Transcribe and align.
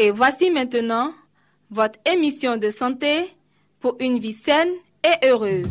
Et 0.00 0.12
voici 0.12 0.48
maintenant 0.48 1.12
votre 1.72 1.98
émission 2.06 2.56
de 2.56 2.70
santé 2.70 3.34
pour 3.80 3.96
une 3.98 4.20
vie 4.20 4.32
saine 4.32 4.68
et 5.02 5.26
heureuse. 5.26 5.66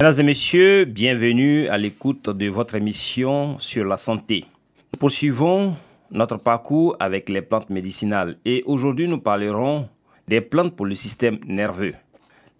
Mesdames 0.00 0.20
et 0.20 0.22
messieurs, 0.22 0.86
bienvenue 0.86 1.68
à 1.68 1.76
l'écoute 1.76 2.30
de 2.30 2.48
votre 2.48 2.76
émission 2.76 3.58
sur 3.58 3.84
la 3.84 3.98
santé. 3.98 4.46
Nous 4.94 4.98
poursuivons 4.98 5.76
notre 6.10 6.38
parcours 6.38 6.96
avec 6.98 7.28
les 7.28 7.42
plantes 7.42 7.68
médicinales 7.68 8.38
et 8.46 8.62
aujourd'hui 8.64 9.06
nous 9.06 9.20
parlerons 9.20 9.86
des 10.28 10.40
plantes 10.40 10.74
pour 10.74 10.86
le 10.86 10.94
système 10.94 11.38
nerveux. 11.46 11.92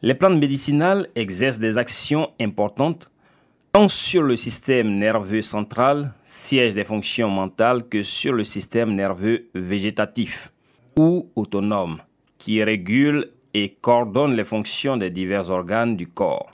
Les 0.05 0.13
plantes 0.13 0.39
médicinales 0.39 1.09
exercent 1.15 1.59
des 1.59 1.79
actions 1.79 2.31
importantes 2.39 3.11
tant 3.73 3.89
sur 3.89 4.23
le 4.23 4.37
système 4.37 4.99
nerveux 4.99 5.41
central, 5.41 6.13
siège 6.27 6.75
des 6.75 6.85
fonctions 6.85 7.31
mentales, 7.31 7.89
que 7.89 8.03
sur 8.03 8.35
le 8.35 8.45
système 8.45 8.95
nerveux 8.95 9.47
végétatif 9.55 10.53
ou 10.95 11.31
autonome, 11.35 12.03
qui 12.37 12.63
régule 12.63 13.31
et 13.55 13.79
coordonne 13.81 14.37
les 14.37 14.45
fonctions 14.45 14.99
des 14.99 15.09
divers 15.09 15.49
organes 15.49 15.97
du 15.97 16.07
corps. 16.07 16.51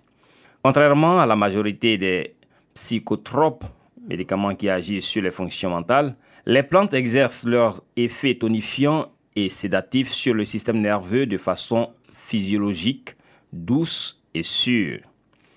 Contrairement 0.62 1.18
à 1.18 1.26
la 1.26 1.34
majorité 1.34 1.98
des 1.98 2.36
psychotropes, 2.74 3.64
médicaments 4.08 4.54
qui 4.54 4.68
agissent 4.68 5.08
sur 5.08 5.22
les 5.22 5.32
fonctions 5.32 5.70
mentales, 5.70 6.14
les 6.46 6.62
plantes 6.62 6.94
exercent 6.94 7.46
leur 7.46 7.82
effet 7.96 8.36
tonifiant 8.36 9.06
et 9.34 9.48
sédatif 9.48 10.08
sur 10.12 10.34
le 10.34 10.44
système 10.44 10.80
nerveux 10.80 11.26
de 11.26 11.36
façon 11.36 11.90
physiologique, 12.12 13.16
douce 13.52 14.20
et 14.34 14.42
sûre. 14.42 15.00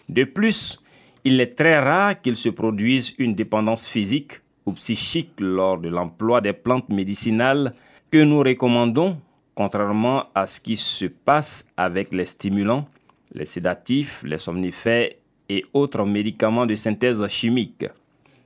De 0.10 0.24
plus, 0.24 0.80
il 1.24 1.40
est 1.40 1.56
très 1.56 1.80
rare 1.80 2.22
qu'il 2.22 2.36
se 2.36 2.50
produise 2.50 3.14
une 3.18 3.36
dépendance 3.36 3.88
physique 3.88 4.42
ou 4.66 4.74
psychique 4.74 5.34
lors 5.40 5.78
de 5.78 5.90
l'emploi 5.90 6.42
des 6.42 6.54
plantes 6.54 6.90
médicinales 6.90 7.74
que 8.12 8.24
nous 8.24 8.40
recommandons, 8.40 9.18
contrairement 9.56 10.26
à 10.36 10.48
ce 10.48 10.60
qui 10.60 10.76
se 10.76 11.06
passe 11.06 11.66
avec 11.78 12.14
les 12.14 12.26
stimulants, 12.26 12.88
les 13.34 13.46
sédatifs, 13.46 14.24
les 14.24 14.38
somnifères 14.38 15.10
et 15.50 15.66
autres 15.74 16.06
médicaments 16.06 16.66
de 16.66 16.76
synthèse 16.76 17.26
chimique. 17.28 17.86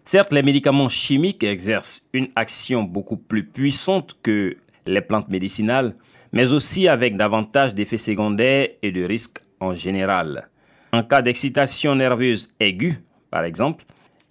Certes, 0.05 0.31
les 0.31 0.43
médicaments 0.43 0.89
chimiques 0.89 1.43
exercent 1.43 2.05
une 2.13 2.29
action 2.35 2.83
beaucoup 2.83 3.17
plus 3.17 3.43
puissante 3.43 4.17
que 4.23 4.55
les 4.85 5.01
plantes 5.01 5.27
médicinales, 5.29 5.95
mais 6.31 6.53
aussi 6.53 6.87
avec 6.87 7.17
davantage 7.17 7.73
d'effets 7.73 7.97
secondaires 7.97 8.69
et 8.81 8.91
de 8.91 9.03
risques 9.03 9.39
en 9.59 9.73
général. 9.73 10.49
En 10.93 11.03
cas 11.03 11.21
d'excitation 11.21 11.95
nerveuse 11.95 12.49
aiguë, 12.59 13.01
par 13.29 13.43
exemple, 13.43 13.85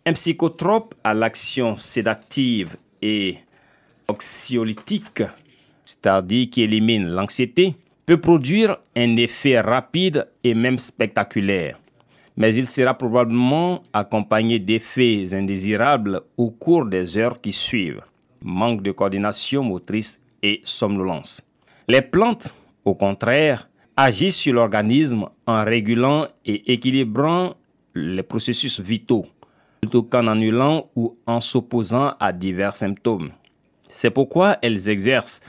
un 0.05 0.13
psychotrope 0.13 0.95
à 1.05 1.15
l'action 1.15 1.77
sédative 1.77 2.77
et 3.03 3.37
oxyolytique, 4.09 5.23
c'est-à-dire 5.85 6.49
qui 6.51 6.63
élimine 6.63 7.09
l'anxiété, 7.09 7.75
peut 8.07 8.21
produire 8.21 8.77
un 8.97 9.17
effet 9.17 9.61
rapide 9.61 10.29
et 10.45 10.55
même 10.55 10.79
spectaculaire. 10.79 11.79
Mais 12.37 12.55
il 12.55 12.67
sera 12.67 12.95
probablement 12.95 13.83
accompagné 13.93 14.59
d'effets 14.59 15.35
indésirables 15.35 16.21
au 16.37 16.51
cours 16.51 16.87
des 16.87 17.19
heures 17.19 17.41
qui 17.41 17.53
suivent, 17.53 18.03
manque 18.45 18.83
de 18.83 18.93
coordination 18.93 19.65
motrice 19.65 20.21
et 20.43 20.61
somnolence. 20.63 21.43
Les 21.89 22.03
plantes, 22.03 22.53
au 22.85 22.97
contraire, 22.97 23.69
agissent 23.97 24.39
sur 24.39 24.55
l'organisme 24.55 25.27
en 25.47 25.65
régulant 25.65 26.27
et 26.45 26.73
équilibrant 26.73 27.55
les 27.95 28.25
processus 28.25 28.81
vitaux, 28.81 29.27
plutôt 29.81 30.03
qu'en 30.03 30.27
annulant 30.27 30.91
ou 30.97 31.17
en 31.27 31.41
s'opposant 31.41 32.15
à 32.19 32.33
divers 32.33 32.75
symptômes. 32.75 33.31
C'est 33.89 34.11
pourquoi 34.11 34.59
elles 34.63 34.89
exercent 34.89 35.41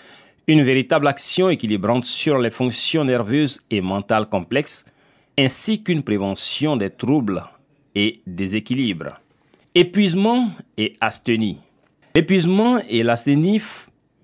une 0.45 0.63
véritable 0.63 1.07
action 1.07 1.49
équilibrante 1.49 2.05
sur 2.05 2.37
les 2.37 2.51
fonctions 2.51 3.03
nerveuses 3.03 3.59
et 3.71 3.81
mentales 3.81 4.29
complexes, 4.29 4.85
ainsi 5.39 5.81
qu'une 5.81 6.03
prévention 6.03 6.77
des 6.77 6.91
troubles 6.91 7.41
et 7.95 8.21
déséquilibres. 8.27 9.19
Épuisement 9.73 10.51
et 10.77 10.95
asthénie. 11.01 11.57
L'épuisement 12.13 12.79
et 12.87 13.01
l'asthénie, 13.01 13.61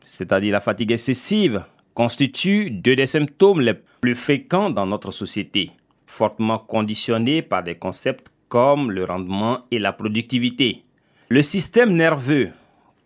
c'est-à-dire 0.06 0.54
la 0.54 0.62
fatigue 0.62 0.92
excessive, 0.92 1.66
constituent 1.94 2.72
deux 2.72 2.96
des 2.96 3.06
symptômes 3.06 3.62
les 3.62 3.76
plus 4.02 4.16
fréquents 4.16 4.70
dans 4.70 4.86
notre 4.86 5.12
société, 5.12 5.72
fortement 6.06 6.58
conditionnés 6.58 7.42
par 7.42 7.64
des 7.64 7.76
concepts 7.76 8.32
comme 8.48 8.92
le 8.92 9.06
rendement 9.06 9.60
et 9.72 9.80
la 9.80 9.94
productivité. 9.94 10.84
Le 11.30 11.42
système 11.42 11.96
nerveux, 11.96 12.52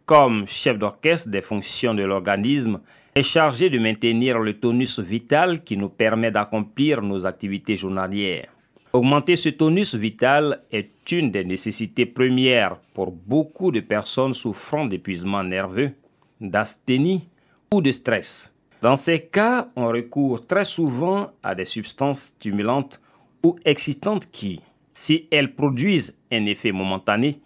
comme 0.06 0.48
chef 0.48 0.78
d'orchestre 0.78 1.30
des 1.30 1.42
fonctions 1.42 1.94
de 1.94 2.04
l'organisme, 2.04 2.80
est 3.16 3.24
chargé 3.24 3.70
de 3.70 3.80
maintenir 3.80 4.40
le 4.40 4.54
tonus 4.54 5.00
vital 5.00 5.64
qui 5.64 5.76
nous 5.78 5.90
permet 5.90 6.32
d'accomplir 6.32 7.02
nos 7.02 7.26
activités 7.26 7.78
journalières. 7.78 8.50
Augmenter 8.94 9.36
ce 9.36 9.50
tonus 9.50 9.96
vital 9.96 10.62
est 10.72 11.12
une 11.12 11.32
des 11.32 11.44
nécessités 11.44 12.06
premières 12.06 12.78
pour 12.94 13.12
beaucoup 13.12 13.72
de 13.72 13.80
personnes 13.80 14.34
souffrant 14.34 14.86
d'épuisement 14.86 15.44
nerveux, 15.44 15.92
d'asthénie 16.40 17.28
ou 17.74 17.82
de 17.82 17.92
stress. 17.92 18.54
Dans 18.82 18.96
ces 18.96 19.20
cas, 19.20 19.70
on 19.76 19.88
recourt 19.88 20.46
très 20.46 20.64
souvent 20.64 21.32
à 21.42 21.56
des 21.56 21.66
substances 21.66 22.34
stimulantes 22.38 23.02
ou 23.44 23.56
excitantes 23.66 24.30
qui, 24.30 24.62
si 24.94 25.28
elles 25.32 25.56
produisent 25.56 26.14
un 26.32 26.46
effet 26.46 26.72
momentané, 26.72 27.40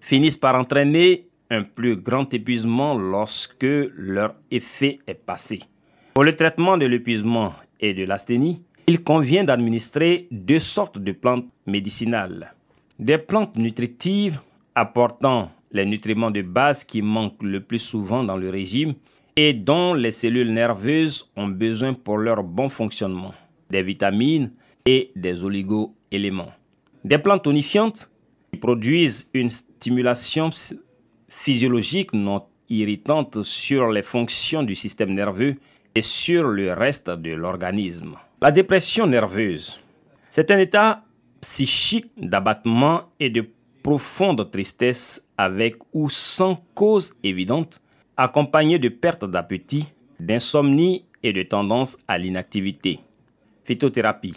finissent 0.00 0.36
par 0.36 0.56
entraîner 0.56 1.26
un 1.50 1.62
plus 1.62 1.96
grand 1.96 2.32
épuisement 2.34 2.98
lorsque 2.98 3.64
leur 3.64 4.34
effet 4.50 4.98
est 5.06 5.14
passé. 5.14 5.60
Pour 6.12 6.24
le 6.24 6.34
traitement 6.34 6.76
de 6.76 6.86
l'épuisement 6.86 7.54
et 7.80 7.94
de 7.94 8.04
l'asthénie, 8.04 8.62
il 8.86 9.02
convient 9.02 9.44
d'administrer 9.44 10.28
deux 10.30 10.58
sortes 10.58 10.98
de 10.98 11.12
plantes 11.12 11.46
médicinales. 11.66 12.54
Des 12.98 13.16
plantes 13.18 13.56
nutritives 13.56 14.40
apportant 14.74 15.50
les 15.72 15.86
nutriments 15.86 16.30
de 16.30 16.42
base 16.42 16.84
qui 16.84 17.00
manquent 17.00 17.42
le 17.42 17.60
plus 17.60 17.78
souvent 17.78 18.22
dans 18.22 18.36
le 18.36 18.50
régime 18.50 18.94
et 19.36 19.52
dont 19.52 19.94
les 19.94 20.12
cellules 20.12 20.52
nerveuses 20.52 21.28
ont 21.36 21.48
besoin 21.48 21.94
pour 21.94 22.18
leur 22.18 22.42
bon 22.44 22.68
fonctionnement, 22.68 23.34
des 23.70 23.82
vitamines 23.82 24.52
et 24.86 25.10
des 25.16 25.42
oligo-éléments. 25.44 26.52
Des 27.04 27.18
plantes 27.18 27.44
tonifiantes 27.44 28.10
qui 28.52 28.58
produisent 28.58 29.28
une 29.34 29.50
stimulation 29.50 30.50
physiologique 31.28 32.12
non 32.12 32.44
irritante 32.68 33.42
sur 33.42 33.90
les 33.90 34.02
fonctions 34.02 34.62
du 34.62 34.74
système 34.74 35.12
nerveux 35.12 35.54
et 35.94 36.00
sur 36.00 36.44
le 36.48 36.72
reste 36.72 37.10
de 37.10 37.32
l'organisme. 37.32 38.14
La 38.40 38.50
dépression 38.50 39.06
nerveuse, 39.06 39.80
c'est 40.30 40.50
un 40.50 40.58
état 40.58 41.04
psychique 41.40 42.10
d'abattement 42.16 43.02
et 43.20 43.30
de 43.30 43.48
profonde 43.82 44.50
tristesse 44.50 45.22
avec 45.36 45.76
ou 45.92 46.08
sans 46.08 46.56
cause 46.74 47.14
évidente, 47.22 47.80
accompagné 48.16 48.78
de 48.78 48.88
perte 48.88 49.24
d'appétit, 49.24 49.92
d'insomnie 50.20 51.04
et 51.22 51.32
de 51.32 51.42
tendance 51.42 51.96
à 52.06 52.18
l'inactivité. 52.18 53.00
Phytothérapie. 53.64 54.34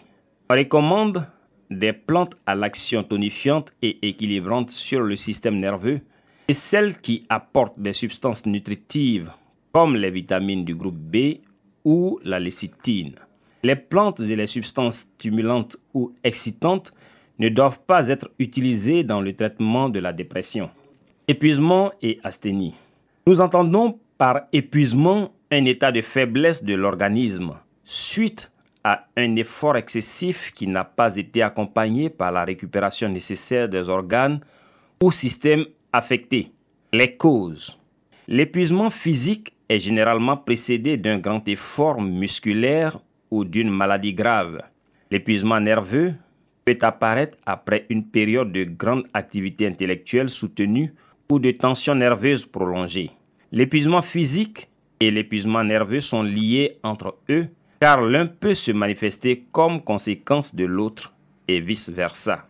On 0.50 0.56
recommande 0.56 1.28
des 1.70 1.94
plantes 1.94 2.36
à 2.46 2.56
l'action 2.56 3.04
tonifiante 3.04 3.74
et 3.82 4.08
équilibrante 4.08 4.70
sur 4.70 5.02
le 5.02 5.16
système 5.16 5.60
nerveux, 5.60 6.00
et 6.48 6.54
celles 6.54 6.98
qui 6.98 7.26
apportent 7.28 7.80
des 7.80 7.94
substances 7.94 8.46
nutritives 8.46 9.32
comme 9.74 9.98
les 9.98 10.12
vitamines 10.12 10.64
du 10.64 10.76
groupe 10.76 10.98
B 10.98 11.40
ou 11.84 12.20
la 12.24 12.40
lécithine. 12.40 13.16
Les 13.64 13.76
plantes 13.76 14.22
et 14.22 14.36
les 14.36 14.48
substances 14.48 15.00
stimulantes 15.00 15.78
ou 15.94 16.14
excitantes 16.24 16.94
ne 17.38 17.50
doivent 17.50 17.82
pas 17.82 18.08
être 18.08 18.30
utilisées 18.40 19.04
dans 19.04 19.20
le 19.20 19.34
traitement 19.34 19.90
de 19.90 20.00
la 20.00 20.14
dépression. 20.14 20.70
Épuisement 21.28 21.92
et 22.02 22.18
asthénie. 22.24 22.76
Nous 23.28 23.42
entendons 23.42 24.00
par 24.18 24.44
épuisement 24.54 25.34
un 25.52 25.66
état 25.66 25.92
de 25.92 26.00
faiblesse 26.00 26.64
de 26.64 26.76
l'organisme 26.76 27.56
suite 27.84 28.50
à 28.86 29.06
un 29.18 29.36
effort 29.36 29.76
excessif 29.76 30.50
qui 30.54 30.66
n'a 30.66 30.86
pas 30.86 31.18
été 31.18 31.42
accompagné 31.42 32.10
par 32.10 32.32
la 32.32 32.46
récupération 32.46 33.10
nécessaire 33.10 33.68
des 33.68 33.90
organes 33.90 34.40
ou 35.04 35.12
systèmes 35.12 35.66
affectés. 35.92 36.54
Les 36.94 37.12
causes. 37.12 37.78
L'épuisement 38.30 38.90
physique 38.90 39.52
est 39.68 39.80
généralement 39.80 40.38
précédé 40.38 40.96
d'un 40.96 41.20
grand 41.20 41.46
effort 41.50 42.00
musculaire 42.00 42.98
ou 43.30 43.44
d'une 43.44 43.70
maladie 43.70 44.14
grave. 44.14 44.62
L'épuisement 45.12 45.60
nerveux 45.60 46.14
peut 46.64 46.78
apparaître 46.80 47.38
après 47.46 47.88
une 47.90 48.06
période 48.06 48.54
de 48.54 48.64
grande 48.64 49.06
activité 49.14 49.68
intellectuelle 49.68 50.30
soutenue 50.30 50.94
ou 51.30 51.40
de 51.40 51.52
tension 51.52 51.94
nerveuse 51.94 52.46
prolongée. 52.46 53.12
L'épuisement 53.52 54.02
physique 54.02 54.68
et 55.00 55.12
l'épuisement 55.12 55.64
nerveux 55.64 56.00
sont 56.00 56.24
liés 56.24 56.74
entre 56.84 57.16
eux 57.30 57.48
car 57.80 58.02
l'un 58.02 58.26
peut 58.26 58.54
se 58.54 58.72
manifester 58.72 59.46
comme 59.52 59.82
conséquence 59.82 60.56
de 60.56 60.66
l'autre 60.66 61.14
et 61.48 61.60
vice-versa. 61.60 62.48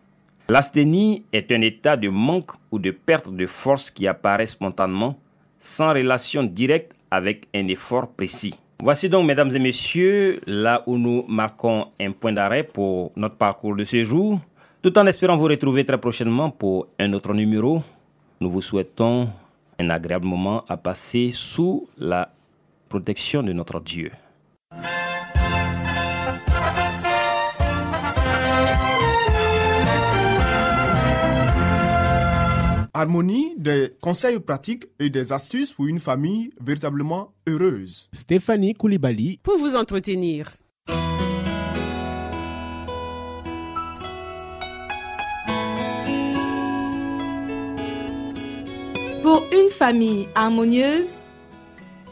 L'asthénie 0.48 1.24
est 1.32 1.52
un 1.52 1.60
état 1.60 1.96
de 1.96 2.08
manque 2.08 2.52
ou 2.70 2.78
de 2.78 2.90
perte 2.90 3.30
de 3.30 3.46
force 3.46 3.90
qui 3.90 4.06
apparaît 4.06 4.46
spontanément 4.46 5.18
sans 5.58 5.92
relation 5.92 6.42
directe 6.42 6.92
avec 7.10 7.46
un 7.54 7.68
effort 7.68 8.08
précis. 8.08 8.58
Voici 8.80 9.08
donc, 9.08 9.26
mesdames 9.26 9.50
et 9.54 9.58
messieurs, 9.58 10.40
là 10.46 10.82
où 10.86 10.96
nous 10.96 11.24
marquons 11.28 11.88
un 12.00 12.12
point 12.12 12.32
d'arrêt 12.32 12.62
pour 12.62 13.12
notre 13.16 13.36
parcours 13.36 13.74
de 13.74 13.84
ce 13.84 14.04
jour, 14.04 14.40
tout 14.80 14.96
en 14.98 15.06
espérant 15.06 15.36
vous 15.36 15.46
retrouver 15.46 15.84
très 15.84 15.98
prochainement 15.98 16.50
pour 16.50 16.86
un 16.98 17.12
autre 17.12 17.34
numéro. 17.34 17.82
Nous 18.40 18.50
vous 18.50 18.62
souhaitons 18.62 19.28
un 19.78 19.90
agréable 19.90 20.26
moment 20.26 20.64
à 20.68 20.76
passer 20.76 21.30
sous 21.30 21.88
la 21.96 22.32
protection 22.88 23.42
de 23.42 23.52
notre 23.52 23.80
Dieu. 23.80 24.10
Harmonie, 32.94 33.54
des 33.56 33.92
conseils 34.02 34.40
pratiques 34.40 34.86
et 34.98 35.08
des 35.08 35.32
astuces 35.32 35.72
pour 35.72 35.86
une 35.86 36.00
famille 36.00 36.50
véritablement 36.60 37.32
heureuse. 37.46 38.08
Stéphanie 38.12 38.74
Koulibaly. 38.74 39.38
Pour 39.44 39.56
vous 39.58 39.76
entretenir. 39.76 40.50
Pour 49.30 49.44
une 49.52 49.68
famille 49.68 50.26
harmonieuse, 50.34 51.18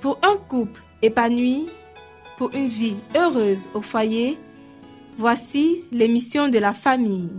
pour 0.02 0.18
un 0.22 0.36
couple 0.36 0.82
épanoui, 1.00 1.66
pour 2.36 2.54
une 2.54 2.68
vie 2.68 2.96
heureuse 3.16 3.70
au 3.72 3.80
foyer, 3.80 4.36
voici 5.16 5.82
l'émission 5.90 6.50
de 6.50 6.58
la 6.58 6.74
famille. 6.74 7.30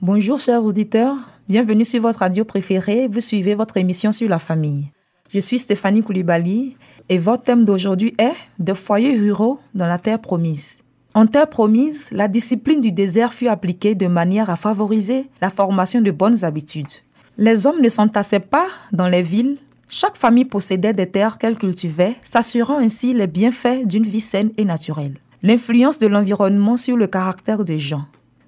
Bonjour 0.00 0.40
chers 0.40 0.64
auditeurs, 0.64 1.16
bienvenue 1.46 1.84
sur 1.84 2.00
votre 2.00 2.20
radio 2.20 2.46
préférée, 2.46 3.06
vous 3.06 3.20
suivez 3.20 3.54
votre 3.54 3.76
émission 3.76 4.12
sur 4.12 4.30
la 4.30 4.38
famille. 4.38 4.92
Je 5.32 5.40
suis 5.40 5.58
Stéphanie 5.58 6.02
Koulibaly 6.02 6.76
et 7.08 7.16
votre 7.16 7.44
thème 7.44 7.64
d'aujourd'hui 7.64 8.14
est 8.18 8.34
De 8.58 8.74
foyers 8.74 9.16
ruraux 9.18 9.60
dans 9.74 9.86
la 9.86 9.96
terre 9.96 10.18
promise. 10.18 10.72
En 11.14 11.26
terre 11.26 11.48
promise, 11.48 12.10
la 12.12 12.28
discipline 12.28 12.82
du 12.82 12.92
désert 12.92 13.32
fut 13.32 13.48
appliquée 13.48 13.94
de 13.94 14.08
manière 14.08 14.50
à 14.50 14.56
favoriser 14.56 15.30
la 15.40 15.48
formation 15.48 16.02
de 16.02 16.10
bonnes 16.10 16.44
habitudes. 16.44 16.92
Les 17.38 17.66
hommes 17.66 17.80
ne 17.80 17.88
s'entassaient 17.88 18.40
pas 18.40 18.66
dans 18.92 19.08
les 19.08 19.22
villes, 19.22 19.56
chaque 19.88 20.18
famille 20.18 20.44
possédait 20.44 20.92
des 20.92 21.10
terres 21.10 21.38
qu'elle 21.38 21.56
cultivait, 21.56 22.16
s'assurant 22.22 22.78
ainsi 22.78 23.14
les 23.14 23.26
bienfaits 23.26 23.86
d'une 23.86 24.06
vie 24.06 24.20
saine 24.20 24.50
et 24.58 24.66
naturelle. 24.66 25.16
L'influence 25.42 25.98
de 25.98 26.08
l'environnement 26.08 26.76
sur 26.76 26.98
le 26.98 27.06
caractère 27.06 27.64
des 27.64 27.78
gens. 27.78 28.04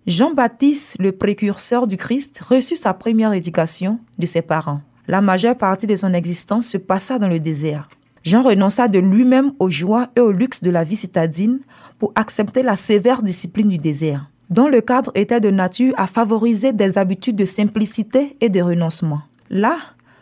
Jean-Baptiste, 0.06 0.96
le 1.00 1.12
précurseur 1.12 1.86
du 1.86 1.96
Christ, 1.96 2.42
reçut 2.46 2.76
sa 2.76 2.92
première 2.92 3.32
éducation 3.32 4.00
de 4.18 4.26
ses 4.26 4.42
parents. 4.42 4.82
La 5.06 5.20
majeure 5.20 5.56
partie 5.56 5.86
de 5.86 5.96
son 5.96 6.14
existence 6.14 6.66
se 6.66 6.78
passa 6.78 7.18
dans 7.18 7.28
le 7.28 7.38
désert. 7.38 7.88
Jean 8.22 8.42
renonça 8.42 8.88
de 8.88 8.98
lui-même 8.98 9.52
aux 9.58 9.68
joies 9.68 10.08
et 10.16 10.20
au 10.20 10.32
luxe 10.32 10.62
de 10.62 10.70
la 10.70 10.82
vie 10.82 10.96
citadine 10.96 11.60
pour 11.98 12.12
accepter 12.14 12.62
la 12.62 12.74
sévère 12.74 13.22
discipline 13.22 13.68
du 13.68 13.76
désert, 13.76 14.30
dont 14.48 14.66
le 14.66 14.80
cadre 14.80 15.12
était 15.14 15.40
de 15.40 15.50
nature 15.50 15.92
à 15.98 16.06
favoriser 16.06 16.72
des 16.72 16.96
habitudes 16.96 17.36
de 17.36 17.44
simplicité 17.44 18.38
et 18.40 18.48
de 18.48 18.62
renoncement. 18.62 19.20
Là, 19.50 19.76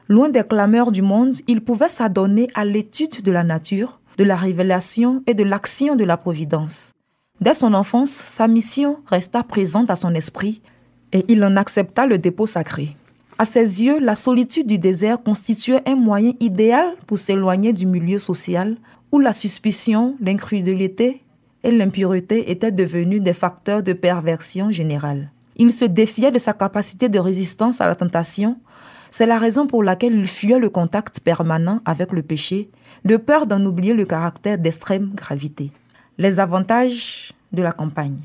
loin 0.08 0.30
des 0.30 0.42
clameurs 0.42 0.90
du 0.90 1.02
monde, 1.02 1.36
il 1.46 1.60
pouvait 1.60 1.88
s'adonner 1.88 2.48
à 2.54 2.64
l'étude 2.64 3.22
de 3.22 3.30
la 3.30 3.44
nature, 3.44 4.00
de 4.18 4.24
la 4.24 4.36
révélation 4.36 5.22
et 5.28 5.34
de 5.34 5.44
l'action 5.44 5.94
de 5.94 6.04
la 6.04 6.16
providence. 6.16 6.90
Dès 7.40 7.54
son 7.54 7.72
enfance, 7.72 8.10
sa 8.10 8.48
mission 8.48 8.98
resta 9.06 9.44
présente 9.44 9.90
à 9.90 9.96
son 9.96 10.12
esprit 10.14 10.60
et 11.12 11.24
il 11.28 11.44
en 11.44 11.56
accepta 11.56 12.06
le 12.06 12.18
dépôt 12.18 12.46
sacré. 12.46 12.96
À 13.42 13.44
ses 13.44 13.82
yeux, 13.82 13.98
la 13.98 14.14
solitude 14.14 14.68
du 14.68 14.78
désert 14.78 15.20
constituait 15.20 15.82
un 15.84 15.96
moyen 15.96 16.32
idéal 16.38 16.94
pour 17.08 17.18
s'éloigner 17.18 17.72
du 17.72 17.86
milieu 17.86 18.20
social 18.20 18.76
où 19.10 19.18
la 19.18 19.32
suspicion, 19.32 20.14
l'incrédulité 20.20 21.24
et 21.64 21.72
l'impureté 21.72 22.52
étaient 22.52 22.70
devenus 22.70 23.20
des 23.20 23.32
facteurs 23.32 23.82
de 23.82 23.94
perversion 23.94 24.70
générale. 24.70 25.32
Il 25.56 25.72
se 25.72 25.84
défiait 25.84 26.30
de 26.30 26.38
sa 26.38 26.52
capacité 26.52 27.08
de 27.08 27.18
résistance 27.18 27.80
à 27.80 27.88
la 27.88 27.96
tentation. 27.96 28.58
C'est 29.10 29.26
la 29.26 29.38
raison 29.38 29.66
pour 29.66 29.82
laquelle 29.82 30.14
il 30.14 30.28
fuyait 30.28 30.60
le 30.60 30.70
contact 30.70 31.18
permanent 31.18 31.80
avec 31.84 32.12
le 32.12 32.22
péché, 32.22 32.70
de 33.04 33.16
peur 33.16 33.48
d'en 33.48 33.66
oublier 33.66 33.92
le 33.92 34.04
caractère 34.04 34.56
d'extrême 34.56 35.10
gravité 35.16 35.72
les 36.16 36.38
avantages 36.38 37.32
de 37.52 37.62
la 37.62 37.72
campagne. 37.72 38.20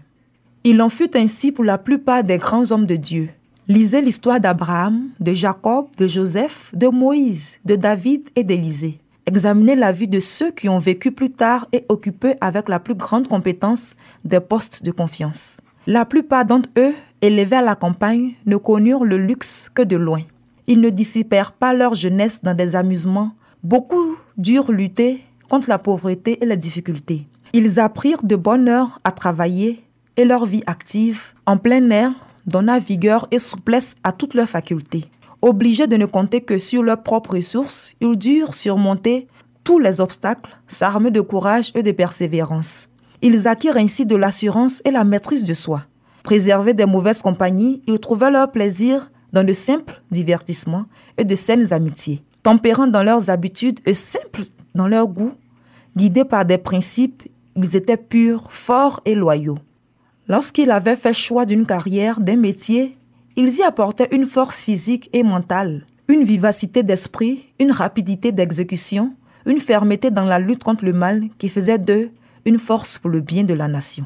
Il 0.63 0.79
en 0.79 0.89
fut 0.89 1.17
ainsi 1.17 1.51
pour 1.51 1.63
la 1.63 1.79
plupart 1.79 2.24
des 2.24 2.38
grands 2.38 2.71
hommes 2.71 2.86
de 2.86 2.97
Dieu. 2.97 3.29
Lisez 3.69 4.01
l'histoire 4.01 4.39
d'Abraham, 4.39 5.09
de 5.19 5.33
Jacob, 5.33 5.88
de 5.97 6.07
Joseph, 6.07 6.71
de 6.74 6.88
Moïse, 6.88 7.59
de 7.65 7.75
David 7.75 8.29
et 8.38 8.45
d'Élisée. 8.45 9.01
Examinez 9.25 9.75
la 9.75 9.91
vie 9.91 10.07
de 10.07 10.21
ceux 10.21 10.51
qui 10.51 10.69
ont 10.69 10.79
vécu 10.79 11.12
plus 11.12 11.31
tard 11.31 11.67
et 11.74 11.83
occupé 11.89 12.36
avec 12.39 12.69
la 12.69 12.79
plus 12.79 12.95
grande 12.95 13.27
compétence 13.27 13.93
des 14.24 14.39
postes 14.39 14.86
de 14.86 14.91
confiance. 14.91 15.57
La 15.86 16.05
plupart 16.05 16.45
d'entre 16.45 16.69
eux, 16.77 16.93
élevés 17.21 17.57
à 17.57 17.62
la 17.62 17.75
campagne, 17.75 18.36
ne 18.45 18.55
connurent 18.55 19.03
le 19.03 19.17
luxe 19.17 19.69
que 19.74 19.81
de 19.81 19.97
loin. 19.97 20.21
Ils 20.67 20.79
ne 20.79 20.89
dissipèrent 20.89 21.51
pas 21.51 21.74
leur 21.74 21.93
jeunesse 21.93 22.39
dans 22.41 22.53
des 22.53 22.74
amusements. 22.74 23.33
Beaucoup 23.63 24.15
durent 24.38 24.71
lutter 24.71 25.21
contre 25.50 25.67
la 25.67 25.77
pauvreté 25.77 26.41
et 26.41 26.45
les 26.45 26.55
difficultés. 26.55 27.27
Ils 27.51 27.81
apprirent 27.81 28.24
de 28.24 28.38
bonne 28.38 28.69
heure 28.69 28.97
à 29.03 29.12
travailler 29.12 29.83
et 30.15 30.24
leur 30.24 30.45
vie 30.45 30.63
active 30.67 31.33
en 31.45 31.57
plein 31.57 31.89
air 31.89 32.13
donna 32.48 32.80
vigueur 32.80 33.27
et 33.32 33.39
souplesse 33.39 33.96
à 34.04 34.12
toutes 34.12 34.34
leurs 34.34 34.50
facultés. 34.50 35.06
Obligés 35.42 35.88
de 35.88 35.98
ne 35.98 36.06
compter 36.06 36.42
que 36.42 36.58
sur 36.58 36.82
leurs 36.82 37.04
propres 37.04 37.36
ressources, 37.36 37.94
ils 38.01 38.18
durent 38.18 38.54
surmonter 38.54 39.27
tous 39.63 39.80
les 39.80 40.01
obstacles, 40.01 40.50
s'armer 40.66 41.12
de 41.12 41.22
courage 41.22 41.72
et 41.75 41.84
de 41.84 41.92
persévérance. 41.92 42.89
Ils 43.22 43.48
acquirent 43.48 43.77
ainsi 43.77 44.06
de 44.06 44.16
l'assurance 44.16 44.82
et 44.86 44.92
la 44.92 45.04
maîtrise 45.04 45.46
de 45.46 45.54
soi. 45.54 45.84
Préservés 46.24 46.74
des 46.74 46.86
mauvaises 46.86 47.22
compagnies, 47.22 47.84
ils 47.86 48.00
trouvaient 48.00 48.32
leur 48.32 48.51
plaisir 48.51 49.12
dans 49.34 49.44
de 49.44 49.54
simples 49.54 50.01
divertissements 50.10 50.86
et 51.18 51.25
de 51.25 51.36
saines 51.36 51.74
amitiés. 51.74 52.24
Tempérants 52.44 52.88
dans 52.88 53.04
leurs 53.04 53.30
habitudes 53.30 53.80
et 53.86 53.94
simples 53.94 54.44
dans 54.74 54.88
leur 54.88 55.08
goût, 55.08 55.34
guidés 55.96 56.25
par 56.25 56.46
des 56.46 56.58
principes 56.58 57.24
ils 57.58 57.75
étaient 57.75 57.98
purs, 57.98 58.51
forts 58.51 59.01
et 59.06 59.16
loyaux. 59.16 59.58
Lorsqu'ils 60.27 60.72
avaient 60.72 60.96
fait 60.96 61.13
choix 61.13 61.46
d'une 61.46 61.65
carrière, 61.65 62.19
d'un 62.19 62.36
métier, 62.36 62.98
ils 63.36 63.55
y 63.55 63.63
apportaient 63.63 64.10
une 64.12 64.25
force 64.25 64.62
physique 64.62 65.10
et 65.13 65.24
mentale, 65.24 65.86
une 66.07 66.24
vivacité 66.24 66.84
d'esprit, 66.84 67.53
une 67.60 67.72
rapidité 67.72 68.31
d'exécution, 68.31 69.15
une 69.46 69.60
fermeté 69.60 70.12
dans 70.12 70.25
la 70.25 70.39
lutte 70.39 70.63
contre 70.63 70.86
le 70.86 70.93
mal 70.93 71.29
qui 71.38 71.50
faisait 71.50 71.79
d'eux 71.79 72.12
une 72.46 72.60
force 72.60 72.98
pour 72.98 73.10
le 73.10 73.22
bien 73.22 73.43
de 73.43 73.53
la 73.53 73.67
nation. 73.67 74.05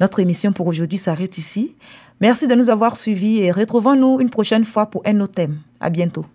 Notre 0.00 0.20
émission 0.20 0.52
pour 0.52 0.66
aujourd'hui 0.66 0.98
s'arrête 0.98 1.38
ici. 1.38 1.76
Merci 2.20 2.46
de 2.46 2.54
nous 2.54 2.70
avoir 2.70 2.96
suivis 2.96 3.40
et 3.40 3.50
retrouvons-nous 3.50 4.20
une 4.20 4.30
prochaine 4.30 4.64
fois 4.64 4.86
pour 4.86 5.02
un 5.06 5.20
autre 5.20 5.34
thème. 5.34 5.60
À 5.80 5.90
bientôt. 5.90 6.26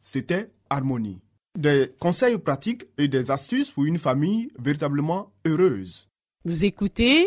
C'était 0.00 0.50
Harmonie 0.70 1.20
des 1.56 1.92
conseils 1.98 2.38
pratiques 2.38 2.86
et 2.98 3.08
des 3.08 3.30
astuces 3.30 3.70
pour 3.70 3.84
une 3.84 3.98
famille 3.98 4.50
véritablement 4.58 5.32
heureuse. 5.46 6.08
Vous 6.44 6.64
écoutez 6.64 7.26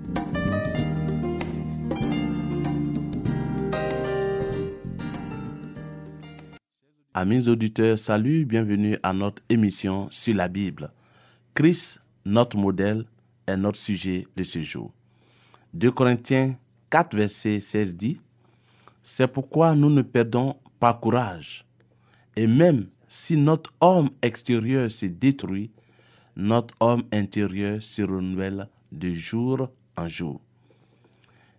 Amis 7.21 7.47
auditeurs, 7.49 7.99
salut, 7.99 8.45
bienvenue 8.45 8.97
à 9.03 9.13
notre 9.13 9.43
émission 9.47 10.07
sur 10.09 10.33
la 10.33 10.47
Bible. 10.47 10.91
Christ, 11.53 12.01
notre 12.25 12.57
modèle, 12.57 13.05
est 13.45 13.57
notre 13.57 13.77
sujet 13.77 14.25
de 14.35 14.41
ce 14.41 14.59
jour. 14.61 14.91
2 15.75 15.91
Corinthiens 15.91 16.57
4, 16.89 17.15
verset 17.15 17.59
16 17.59 17.95
dit, 17.95 18.17
C'est 19.03 19.27
pourquoi 19.27 19.75
nous 19.75 19.91
ne 19.91 20.01
perdons 20.01 20.55
pas 20.79 20.95
courage. 20.95 21.63
Et 22.35 22.47
même 22.47 22.87
si 23.07 23.37
notre 23.37 23.71
homme 23.81 24.09
extérieur 24.23 24.89
se 24.89 25.05
détruit, 25.05 25.69
notre 26.35 26.73
homme 26.79 27.03
intérieur 27.13 27.83
se 27.83 28.01
renouvelle 28.01 28.67
de 28.91 29.13
jour 29.13 29.69
en 29.95 30.07
jour. 30.07 30.41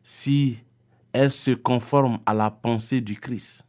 Si 0.02 0.64
elle 1.12 1.30
se 1.30 1.52
conforme 1.52 2.18
à 2.26 2.34
la 2.34 2.50
pensée 2.50 3.00
du 3.00 3.14
Christ, 3.14 3.68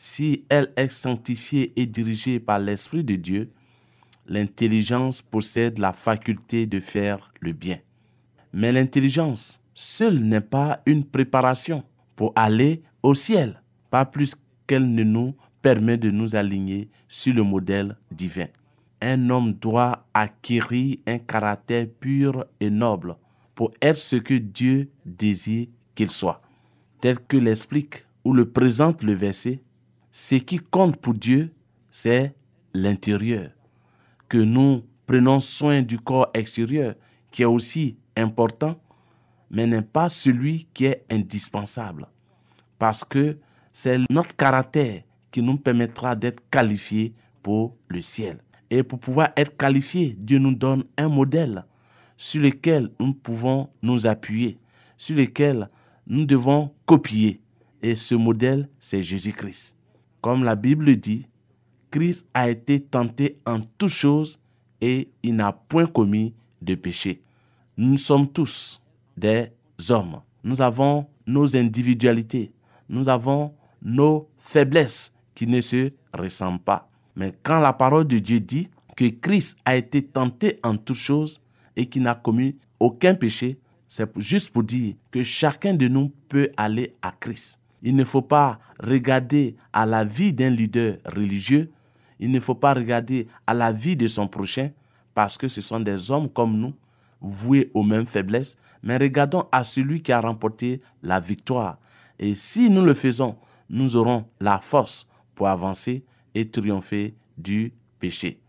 si 0.00 0.44
elle 0.48 0.72
est 0.76 0.92
sanctifiée 0.92 1.72
et 1.74 1.84
dirigée 1.84 2.38
par 2.38 2.60
l'Esprit 2.60 3.02
de 3.02 3.16
Dieu, 3.16 3.50
l'intelligence 4.28 5.22
possède 5.22 5.78
la 5.78 5.92
faculté 5.92 6.66
de 6.66 6.78
faire 6.78 7.32
le 7.40 7.52
bien. 7.52 7.78
Mais 8.52 8.70
l'intelligence 8.70 9.60
seule 9.74 10.20
n'est 10.20 10.40
pas 10.40 10.80
une 10.86 11.04
préparation 11.04 11.82
pour 12.14 12.32
aller 12.36 12.80
au 13.02 13.16
ciel, 13.16 13.60
pas 13.90 14.04
plus 14.04 14.36
qu'elle 14.68 14.88
ne 14.88 15.02
nous 15.02 15.34
permet 15.62 15.98
de 15.98 16.12
nous 16.12 16.36
aligner 16.36 16.88
sur 17.08 17.34
le 17.34 17.42
modèle 17.42 17.96
divin. 18.12 18.46
Un 19.02 19.28
homme 19.30 19.54
doit 19.54 20.06
acquérir 20.14 20.98
un 21.08 21.18
caractère 21.18 21.88
pur 21.98 22.44
et 22.60 22.70
noble 22.70 23.16
pour 23.56 23.72
être 23.82 23.98
ce 23.98 24.14
que 24.14 24.34
Dieu 24.34 24.90
désire 25.04 25.66
qu'il 25.96 26.10
soit. 26.10 26.40
Tel 27.00 27.18
que 27.18 27.36
l'explique 27.36 28.06
ou 28.22 28.32
le 28.32 28.48
présente 28.48 29.02
le 29.02 29.14
verset, 29.14 29.60
ce 30.20 30.34
qui 30.34 30.58
compte 30.58 30.96
pour 30.96 31.14
Dieu, 31.14 31.54
c'est 31.92 32.34
l'intérieur. 32.74 33.52
Que 34.28 34.38
nous 34.38 34.82
prenons 35.06 35.38
soin 35.38 35.80
du 35.80 36.00
corps 36.00 36.28
extérieur, 36.34 36.96
qui 37.30 37.42
est 37.42 37.44
aussi 37.44 38.00
important, 38.16 38.80
mais 39.48 39.68
n'est 39.68 39.80
pas 39.80 40.08
celui 40.08 40.66
qui 40.74 40.86
est 40.86 41.04
indispensable. 41.08 42.08
Parce 42.80 43.04
que 43.04 43.38
c'est 43.72 44.00
notre 44.10 44.34
caractère 44.34 45.02
qui 45.30 45.40
nous 45.40 45.56
permettra 45.56 46.16
d'être 46.16 46.42
qualifiés 46.50 47.14
pour 47.40 47.76
le 47.86 48.02
ciel. 48.02 48.38
Et 48.70 48.82
pour 48.82 48.98
pouvoir 48.98 49.28
être 49.36 49.56
qualifiés, 49.56 50.16
Dieu 50.18 50.40
nous 50.40 50.54
donne 50.54 50.82
un 50.96 51.08
modèle 51.08 51.64
sur 52.16 52.42
lequel 52.42 52.90
nous 52.98 53.14
pouvons 53.14 53.68
nous 53.82 54.08
appuyer, 54.08 54.58
sur 54.96 55.16
lequel 55.16 55.70
nous 56.08 56.24
devons 56.24 56.72
copier. 56.86 57.40
Et 57.82 57.94
ce 57.94 58.16
modèle, 58.16 58.68
c'est 58.80 59.04
Jésus-Christ. 59.04 59.77
Comme 60.20 60.44
la 60.44 60.56
Bible 60.56 60.96
dit, 60.96 61.28
Christ 61.90 62.26
a 62.34 62.50
été 62.50 62.80
tenté 62.80 63.38
en 63.46 63.60
toutes 63.78 63.90
choses 63.90 64.38
et 64.80 65.08
il 65.22 65.36
n'a 65.36 65.52
point 65.52 65.86
commis 65.86 66.34
de 66.60 66.74
péché. 66.74 67.20
Nous 67.76 67.96
sommes 67.96 68.28
tous 68.28 68.80
des 69.16 69.50
hommes. 69.88 70.20
Nous 70.42 70.60
avons 70.60 71.06
nos 71.26 71.56
individualités. 71.56 72.50
Nous 72.88 73.08
avons 73.08 73.54
nos 73.82 74.28
faiblesses 74.36 75.12
qui 75.34 75.46
ne 75.46 75.60
se 75.60 75.92
ressemblent 76.12 76.58
pas. 76.58 76.88
Mais 77.14 77.32
quand 77.42 77.60
la 77.60 77.72
parole 77.72 78.06
de 78.06 78.18
Dieu 78.18 78.40
dit 78.40 78.68
que 78.96 79.08
Christ 79.08 79.56
a 79.64 79.76
été 79.76 80.02
tenté 80.02 80.58
en 80.64 80.76
toutes 80.76 80.96
choses 80.96 81.40
et 81.76 81.86
qu'il 81.86 82.02
n'a 82.02 82.14
commis 82.14 82.56
aucun 82.80 83.14
péché, 83.14 83.58
c'est 83.86 84.10
juste 84.18 84.50
pour 84.50 84.64
dire 84.64 84.94
que 85.10 85.22
chacun 85.22 85.74
de 85.74 85.88
nous 85.88 86.12
peut 86.28 86.50
aller 86.56 86.94
à 87.02 87.12
Christ. 87.12 87.60
Il 87.82 87.96
ne 87.96 88.04
faut 88.04 88.22
pas 88.22 88.58
regarder 88.80 89.56
à 89.72 89.86
la 89.86 90.04
vie 90.04 90.32
d'un 90.32 90.50
leader 90.50 90.96
religieux, 91.06 91.70
il 92.18 92.30
ne 92.30 92.40
faut 92.40 92.54
pas 92.54 92.74
regarder 92.74 93.28
à 93.46 93.54
la 93.54 93.72
vie 93.72 93.96
de 93.96 94.06
son 94.06 94.26
prochain, 94.26 94.70
parce 95.14 95.38
que 95.38 95.48
ce 95.48 95.60
sont 95.60 95.80
des 95.80 96.10
hommes 96.10 96.28
comme 96.28 96.58
nous, 96.58 96.74
voués 97.20 97.70
aux 97.74 97.82
mêmes 97.82 98.06
faiblesses, 98.06 98.56
mais 98.82 98.96
regardons 98.96 99.46
à 99.52 99.64
celui 99.64 100.02
qui 100.02 100.12
a 100.12 100.20
remporté 100.20 100.80
la 101.02 101.20
victoire. 101.20 101.78
Et 102.18 102.34
si 102.34 102.70
nous 102.70 102.84
le 102.84 102.94
faisons, 102.94 103.36
nous 103.70 103.96
aurons 103.96 104.26
la 104.40 104.58
force 104.58 105.06
pour 105.34 105.48
avancer 105.48 106.04
et 106.34 106.48
triompher 106.48 107.14
du 107.36 107.72
péché. 107.98 108.40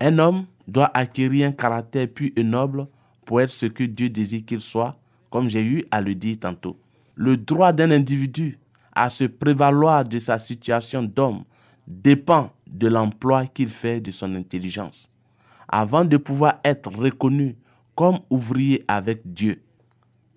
Un 0.00 0.18
homme 0.18 0.46
doit 0.66 0.90
acquérir 0.94 1.48
un 1.48 1.52
caractère 1.52 2.08
pur 2.08 2.30
et 2.36 2.42
noble 2.42 2.86
pour 3.24 3.40
être 3.40 3.50
ce 3.50 3.66
que 3.66 3.84
Dieu 3.84 4.10
désire 4.10 4.44
qu'il 4.46 4.60
soit, 4.60 4.98
comme 5.30 5.48
j'ai 5.48 5.62
eu 5.62 5.84
à 5.90 6.00
le 6.00 6.14
dire 6.14 6.38
tantôt. 6.40 6.78
Le 7.14 7.36
droit 7.36 7.72
d'un 7.72 7.90
individu 7.90 8.58
à 8.98 9.08
se 9.10 9.24
prévaloir 9.24 10.02
de 10.02 10.18
sa 10.18 10.40
situation 10.40 11.04
d'homme 11.04 11.44
dépend 11.86 12.50
de 12.66 12.88
l'emploi 12.88 13.46
qu'il 13.46 13.68
fait 13.68 14.00
de 14.00 14.10
son 14.10 14.34
intelligence. 14.34 15.08
Avant 15.68 16.04
de 16.04 16.16
pouvoir 16.16 16.58
être 16.64 16.90
reconnu 16.90 17.56
comme 17.94 18.18
ouvrier 18.28 18.82
avec 18.88 19.20
Dieu, 19.24 19.62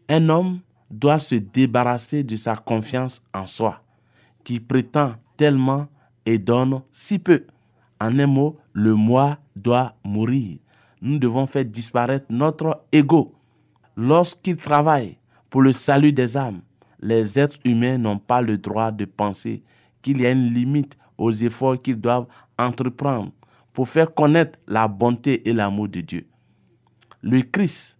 un 0.09 0.29
homme 0.29 0.59
doit 0.91 1.17
se 1.17 1.35
débarrasser 1.35 2.23
de 2.23 2.35
sa 2.35 2.55
confiance 2.55 3.23
en 3.33 3.47
soi, 3.47 3.81
qui 4.43 4.59
prétend 4.59 5.15
tellement 5.37 5.87
et 6.27 6.37
donne 6.37 6.81
si 6.91 7.17
peu. 7.17 7.45
En 7.99 8.19
un 8.19 8.27
mot, 8.27 8.59
le 8.73 8.93
moi 8.93 9.39
doit 9.55 9.95
mourir. 10.03 10.59
Nous 11.01 11.17
devons 11.17 11.47
faire 11.47 11.65
disparaître 11.65 12.27
notre 12.29 12.83
ego. 12.91 13.33
Lorsqu'il 13.97 14.57
travaille 14.57 15.17
pour 15.49 15.63
le 15.63 15.73
salut 15.73 16.13
des 16.13 16.37
âmes, 16.37 16.61
les 17.01 17.39
êtres 17.39 17.59
humains 17.65 17.97
n'ont 17.97 18.19
pas 18.19 18.41
le 18.41 18.57
droit 18.57 18.91
de 18.91 19.05
penser 19.05 19.63
qu'il 20.01 20.21
y 20.21 20.25
a 20.25 20.31
une 20.31 20.53
limite 20.53 20.97
aux 21.17 21.31
efforts 21.31 21.79
qu'ils 21.79 21.99
doivent 21.99 22.27
entreprendre 22.57 23.31
pour 23.73 23.87
faire 23.87 24.13
connaître 24.13 24.59
la 24.67 24.87
bonté 24.87 25.47
et 25.47 25.53
l'amour 25.53 25.87
de 25.89 26.01
Dieu. 26.01 26.27
Le 27.21 27.41
Christ 27.41 27.99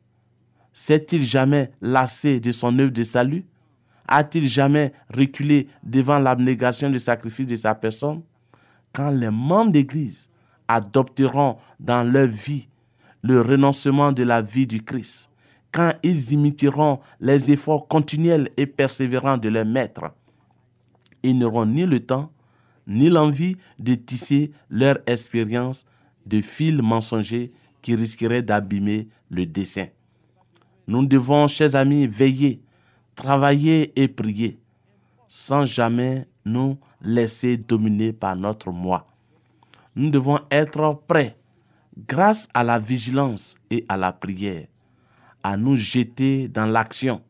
s'est-il 0.74 1.24
jamais 1.24 1.72
lassé 1.82 2.40
de 2.40 2.52
son 2.52 2.78
œuvre 2.80 2.92
de 2.92 3.04
salut? 3.04 3.46
A-t-il 4.08 4.48
jamais 4.48 4.92
reculé 5.16 5.68
devant 5.84 6.20
l'abnégation 6.20 6.90
du 6.90 7.00
sacrifice 7.00 7.48
de 7.48 7.56
sa 7.56 7.76
personne? 7.76 8.22
Quand 8.94 9.10
les 9.10 9.30
membres 9.30 9.72
d'Église 9.72 10.30
adopteront 10.68 11.58
dans 11.80 12.04
leur 12.04 12.28
vie 12.28 12.68
le 13.22 13.42
renoncement 13.42 14.12
de 14.12 14.24
la 14.24 14.42
vie 14.42 14.68
du 14.68 14.84
Christ, 14.84 15.31
quand 15.72 15.94
ils 16.04 16.34
imiteront 16.34 17.00
les 17.20 17.52
efforts 17.52 17.88
continuels 17.88 18.50
et 18.58 18.66
persévérants 18.66 19.38
de 19.38 19.50
leur 19.50 19.66
maître, 19.66 20.12
ils 21.24 21.38
n'auront 21.38 21.66
ni 21.66 21.86
le 21.86 22.00
temps, 22.00 22.32
ni 22.88 23.10
l'envie 23.10 23.58
de 23.80 23.96
tisser 23.96 24.52
leur 24.70 24.98
expérience 25.06 25.86
de 26.26 26.42
fils 26.42 26.82
mensongers 26.82 27.52
qui 27.82 27.96
risqueraient 27.96 28.42
d'abîmer 28.42 29.08
le 29.30 29.46
dessin. 29.46 29.88
Nous 30.88 31.06
devons, 31.06 31.48
chers 31.48 31.76
amis, 31.76 32.08
veiller, 32.08 32.62
travailler 33.16 33.94
et 34.00 34.08
prier, 34.08 34.60
sans 35.28 35.66
jamais 35.66 36.28
nous 36.46 36.78
laisser 37.02 37.58
dominer 37.58 38.14
par 38.14 38.36
notre 38.36 38.72
moi. 38.72 39.08
Nous 39.96 40.10
devons 40.10 40.40
être 40.50 41.02
prêts, 41.08 41.38
grâce 42.08 42.50
à 42.54 42.64
la 42.64 42.80
vigilance 42.80 43.56
et 43.70 43.86
à 43.90 43.98
la 43.98 44.12
prière, 44.12 44.66
à 45.44 45.58
nous 45.58 45.76
jeter 45.76 46.48
dans 46.48 46.66
l'action, 46.66 47.22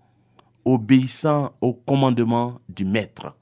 obéissant 0.65 1.53
au 1.62 1.74
commandement 1.74 2.60
du 2.70 2.86
Maître. 2.86 3.36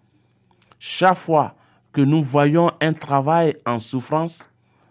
Chaque 0.79 1.17
fois 1.17 1.55
que 1.91 2.01
nous 2.01 2.21
voyons 2.21 2.71
un 2.81 2.93
travail 2.93 3.55
en 3.65 3.79
souffrance, 3.79 4.49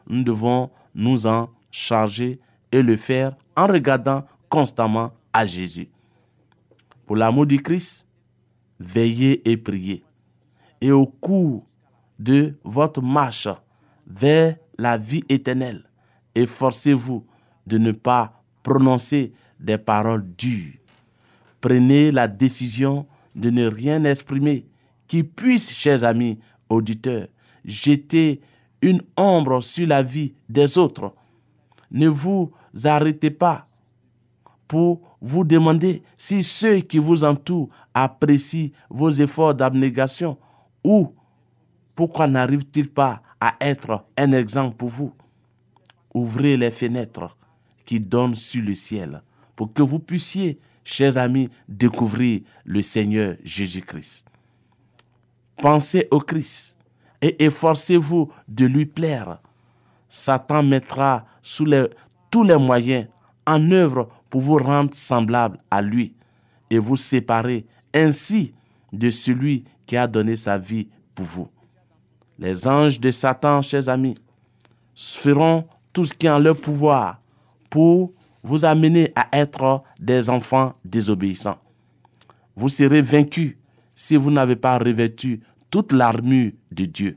nous 0.09 0.23
devons 0.23 0.71
nous 0.95 1.27
en 1.27 1.49
charger 1.71 2.41
et 2.73 2.83
le 2.83 2.97
faire 2.97 3.37
en 3.57 3.67
regardant 3.67 4.25
constamment 4.49 5.13
à 5.33 5.47
Jésus. 5.47 5.89
Pour 7.07 7.17
l'amour 7.17 7.47
du 7.47 7.63
Christ, 7.63 8.07
veillez 8.79 9.49
et 9.49 9.57
priez. 9.57 10.05
Et 10.81 10.93
au 10.93 11.07
cours 11.07 11.67
de 12.19 12.59
votre 12.65 13.03
marche 13.03 13.49
vers 14.07 14.57
la 14.79 14.97
vie 14.97 15.25
éternelle, 15.29 15.85
efforcez-vous 16.35 17.27
de 17.67 17.79
ne 17.79 17.93
pas 17.93 18.43
prononcer 18.63 19.33
des 19.61 19.79
paroles 19.79 20.25
dures. 20.37 20.75
Prenez 21.61 22.13
la 22.13 22.29
décision 22.29 23.07
de 23.35 23.51
ne 23.51 23.67
rien 23.67 24.05
exprimer 24.05 24.67
qui 25.07 25.25
puisse, 25.25 25.73
chers 25.73 26.05
amis 26.05 26.39
auditeurs, 26.69 27.29
jeter 27.65 28.41
une 28.83 29.03
ombre 29.17 29.61
sur 29.61 29.87
la 29.87 30.03
vie 30.03 30.35
des 30.49 30.79
autres. 30.79 31.15
Ne 31.91 32.09
vous 32.09 32.53
arrêtez 32.85 33.31
pas 33.31 33.67
pour 34.69 35.01
vous 35.21 35.45
demander 35.45 36.03
si 36.17 36.43
ceux 36.43 36.81
qui 36.81 36.99
vous 36.99 37.25
entourent 37.25 37.71
apprécient 37.95 38.71
vos 38.91 39.11
efforts 39.11 39.55
d'abnégation 39.55 40.37
ou 40.85 41.15
pourquoi 41.95 42.29
n'arrive-t-il 42.29 42.89
pas 42.91 43.23
à 43.41 43.57
être 43.61 44.05
un 44.17 44.33
exemple 44.33 44.77
pour 44.77 44.89
vous? 44.89 45.13
Ouvrez 46.15 46.57
les 46.57 46.71
fenêtres 46.71 47.37
qui 47.85 47.99
donnent 47.99 48.35
sur 48.35 48.63
le 48.63 48.75
ciel 48.75 49.23
pour 49.59 49.73
que 49.73 49.83
vous 49.83 49.99
puissiez, 49.99 50.57
chers 50.85 51.19
amis, 51.19 51.49
découvrir 51.69 52.43
le 52.65 52.81
Seigneur 52.81 53.35
Jésus-Christ. 53.43 54.25
Pensez 55.57 56.07
au 56.13 56.21
Christ 56.21 56.79
et 57.21 57.45
efforcez-vous 57.45 58.31
de 58.47 58.67
lui 58.67 58.87
plaire. 58.87 59.43
Satan 60.09 60.63
mettra 60.63 61.25
sous 61.43 61.65
tous 62.31 62.45
les 62.45 62.57
moyens 62.57 63.09
en 63.49 63.73
œuvre 63.73 64.09
pour 64.31 64.43
vous 64.43 64.59
rendre 64.59 64.95
semblable 64.95 65.59
à 65.73 65.83
lui 65.83 66.15
et 66.71 66.79
vous 66.79 66.95
séparer 66.97 67.67
ainsi 67.93 68.55
de 68.93 69.11
celui 69.11 69.65
qui 69.87 69.97
a 69.97 70.07
donné 70.07 70.37
sa 70.37 70.57
vie 70.57 70.87
pour 71.17 71.27
vous. 71.27 71.49
Les 72.39 72.69
anges 72.69 73.01
de 73.01 73.11
Satan, 73.11 73.61
chers 73.63 73.89
amis, 73.89 74.15
feront 74.95 75.67
tout 75.93 76.05
ce 76.05 76.15
qui 76.15 76.29
est 76.29 76.31
en 76.31 76.39
leur 76.39 76.57
pouvoir 76.57 77.21
pour 77.69 78.13
vous 78.43 78.65
amener 78.65 79.13
à 79.17 79.29
être 79.33 79.83
des 80.01 80.31
enfants 80.31 80.75
désobéissants. 80.85 81.59
Vous 82.57 82.69
serez 82.69 83.03
vaincus 83.03 83.57
si 83.95 84.17
vous 84.17 84.31
n'avez 84.31 84.57
pas 84.57 84.79
revêtu 84.79 85.41
toute 85.71 85.93
l'armure 85.93 86.53
de 86.73 86.85
Dieu. 86.85 87.17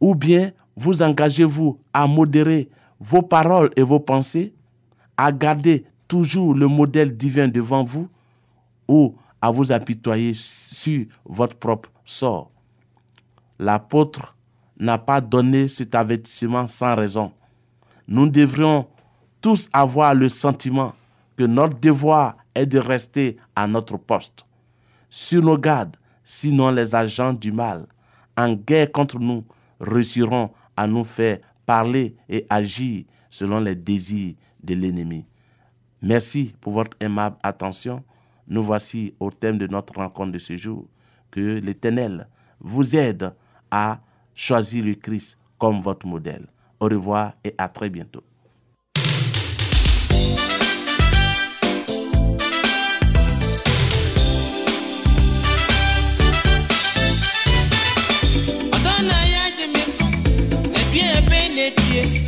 Ou 0.00 0.14
bien 0.14 0.52
vous 0.76 1.02
engagez-vous 1.02 1.78
à 1.92 2.06
modérer 2.06 2.68
vos 3.00 3.22
paroles 3.22 3.70
et 3.76 3.82
vos 3.82 4.00
pensées, 4.00 4.54
à 5.16 5.30
garder 5.30 5.84
toujours 6.08 6.54
le 6.54 6.66
modèle 6.66 7.16
divin 7.16 7.48
devant 7.48 7.82
vous, 7.82 8.08
ou 8.88 9.14
à 9.40 9.50
vous 9.50 9.72
apitoyer 9.72 10.32
sur 10.34 11.04
votre 11.24 11.56
propre 11.56 11.90
sort. 12.04 12.50
L'apôtre 13.58 14.36
n'a 14.78 14.98
pas 14.98 15.20
donné 15.20 15.68
cet 15.68 15.94
avertissement 15.94 16.66
sans 16.66 16.94
raison. 16.94 17.32
Nous 18.08 18.28
devrions 18.28 18.86
tous 19.44 19.68
avoir 19.74 20.14
le 20.14 20.30
sentiment 20.30 20.94
que 21.36 21.44
notre 21.44 21.78
devoir 21.78 22.34
est 22.54 22.64
de 22.64 22.78
rester 22.78 23.36
à 23.54 23.66
notre 23.66 23.98
poste, 23.98 24.46
sur 25.10 25.42
nos 25.42 25.58
gardes, 25.58 25.98
sinon 26.24 26.70
les 26.70 26.94
agents 26.94 27.34
du 27.34 27.52
mal, 27.52 27.84
en 28.38 28.54
guerre 28.54 28.90
contre 28.90 29.18
nous, 29.18 29.44
réussiront 29.80 30.50
à 30.78 30.86
nous 30.86 31.04
faire 31.04 31.40
parler 31.66 32.16
et 32.26 32.46
agir 32.48 33.04
selon 33.28 33.60
les 33.60 33.74
désirs 33.74 34.32
de 34.62 34.72
l'ennemi. 34.72 35.26
Merci 36.00 36.54
pour 36.58 36.72
votre 36.72 36.96
aimable 36.98 37.36
attention. 37.42 38.02
Nous 38.48 38.62
voici 38.62 39.12
au 39.20 39.30
thème 39.30 39.58
de 39.58 39.66
notre 39.66 39.96
rencontre 39.96 40.32
de 40.32 40.38
ce 40.38 40.56
jour. 40.56 40.86
Que 41.30 41.60
l'Éternel 41.60 42.28
vous 42.60 42.96
aide 42.96 43.34
à 43.70 44.00
choisir 44.32 44.86
le 44.86 44.94
Christ 44.94 45.36
comme 45.58 45.82
votre 45.82 46.06
modèle. 46.06 46.46
Au 46.80 46.86
revoir 46.86 47.34
et 47.44 47.54
à 47.58 47.68
très 47.68 47.90
bientôt. 47.90 48.24
yeah. 61.94 62.23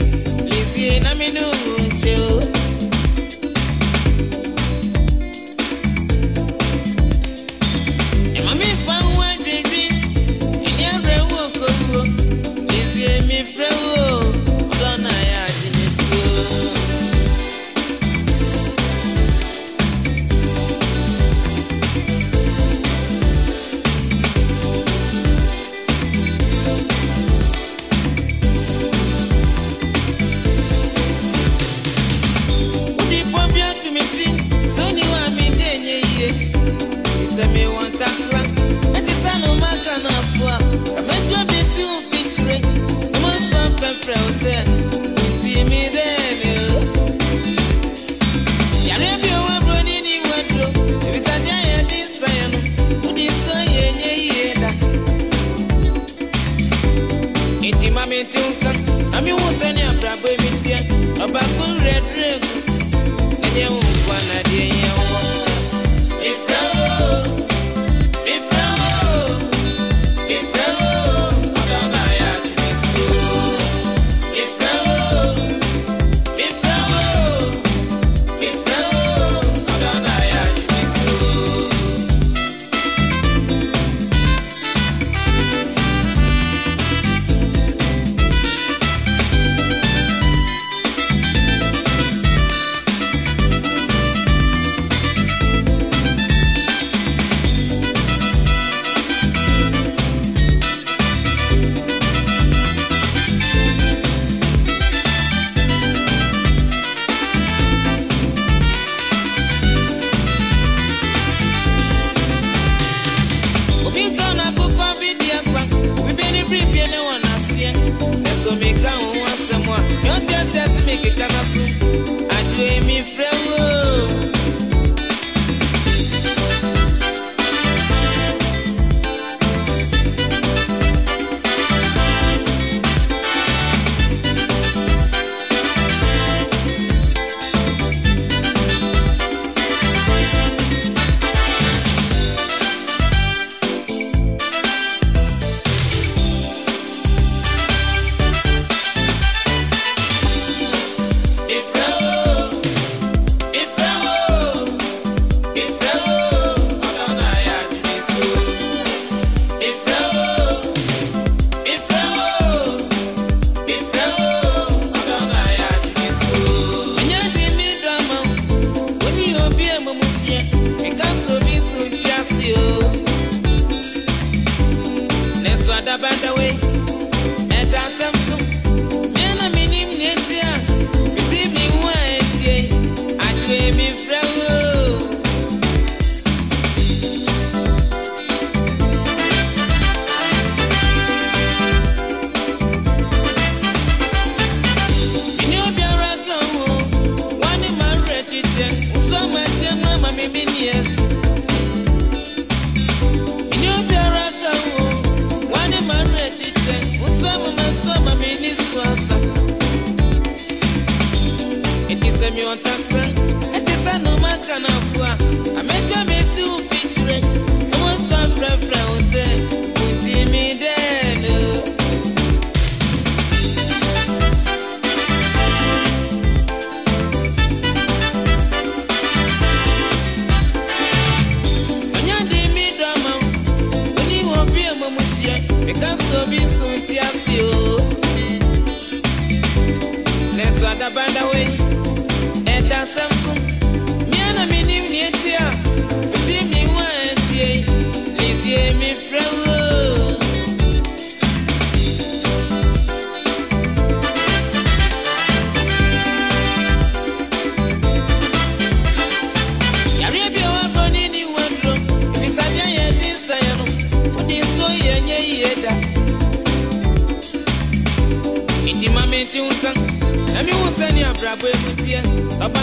abụ 271.36 271.46
ebute 271.54 271.98
ọba 272.46 272.62